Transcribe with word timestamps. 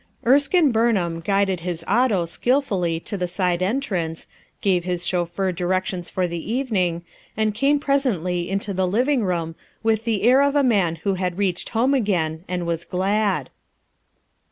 Ebskine 0.25 0.71
Btjbnham 0.73 1.23
guided 1.23 1.59
his 1.59 1.85
auto 1.87 2.25
skillfully 2.25 2.99
to 3.01 3.17
the 3.17 3.27
side 3.27 3.61
entrance, 3.61 4.25
gave 4.61 4.83
his 4.83 5.05
chauffeur 5.05 5.53
direc 5.53 5.85
tions 5.85 6.09
for 6.09 6.27
the 6.27 6.41
evening, 6.51 7.03
and 7.37 7.53
came 7.53 7.79
presently 7.79 8.49
into 8.49 8.73
the 8.73 8.87
living 8.87 9.23
room 9.23 9.53
with 9.83 10.03
the 10.05 10.23
air 10.23 10.41
of 10.41 10.55
a 10.55 10.63
man 10.63 10.95
who 11.05 11.13
had 11.13 11.37
reached 11.37 11.69
home 11.69 11.93
again 11.93 12.43
and 12.47 12.65
was 12.65 12.83
glad. 12.83 13.51